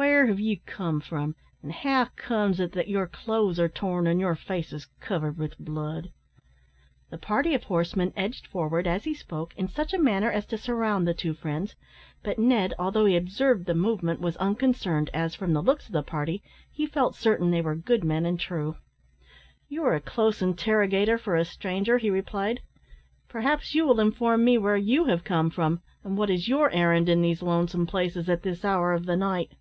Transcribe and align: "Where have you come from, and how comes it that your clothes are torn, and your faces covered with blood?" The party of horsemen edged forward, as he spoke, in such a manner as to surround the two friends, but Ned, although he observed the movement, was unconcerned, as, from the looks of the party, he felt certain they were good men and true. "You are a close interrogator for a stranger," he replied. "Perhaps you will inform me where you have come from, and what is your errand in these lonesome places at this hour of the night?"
"Where 0.00 0.28
have 0.28 0.40
you 0.40 0.58
come 0.64 1.00
from, 1.02 1.36
and 1.62 1.70
how 1.72 2.06
comes 2.16 2.58
it 2.58 2.72
that 2.72 2.88
your 2.88 3.06
clothes 3.06 3.60
are 3.60 3.68
torn, 3.68 4.06
and 4.06 4.18
your 4.18 4.34
faces 4.34 4.86
covered 4.98 5.36
with 5.36 5.58
blood?" 5.58 6.10
The 7.10 7.18
party 7.18 7.54
of 7.54 7.64
horsemen 7.64 8.14
edged 8.16 8.46
forward, 8.46 8.86
as 8.86 9.04
he 9.04 9.12
spoke, 9.12 9.52
in 9.58 9.68
such 9.68 9.92
a 9.92 9.98
manner 9.98 10.30
as 10.30 10.46
to 10.46 10.58
surround 10.58 11.06
the 11.06 11.12
two 11.12 11.34
friends, 11.34 11.74
but 12.22 12.38
Ned, 12.38 12.72
although 12.78 13.04
he 13.04 13.14
observed 13.14 13.66
the 13.66 13.74
movement, 13.74 14.20
was 14.22 14.38
unconcerned, 14.38 15.10
as, 15.12 15.34
from 15.34 15.52
the 15.52 15.62
looks 15.62 15.84
of 15.86 15.92
the 15.92 16.02
party, 16.02 16.42
he 16.72 16.86
felt 16.86 17.14
certain 17.14 17.50
they 17.50 17.60
were 17.60 17.76
good 17.76 18.02
men 18.02 18.24
and 18.24 18.40
true. 18.40 18.76
"You 19.68 19.84
are 19.84 19.94
a 19.94 20.00
close 20.00 20.40
interrogator 20.40 21.18
for 21.18 21.36
a 21.36 21.44
stranger," 21.44 21.98
he 21.98 22.08
replied. 22.08 22.60
"Perhaps 23.28 23.74
you 23.74 23.84
will 23.86 24.00
inform 24.00 24.46
me 24.46 24.56
where 24.56 24.78
you 24.78 25.04
have 25.04 25.24
come 25.24 25.50
from, 25.50 25.82
and 26.02 26.16
what 26.16 26.30
is 26.30 26.48
your 26.48 26.70
errand 26.70 27.10
in 27.10 27.20
these 27.20 27.42
lonesome 27.42 27.86
places 27.86 28.30
at 28.30 28.42
this 28.42 28.64
hour 28.64 28.94
of 28.94 29.04
the 29.04 29.16
night?" 29.16 29.52